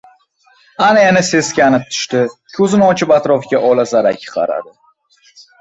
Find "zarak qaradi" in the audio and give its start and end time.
3.93-4.77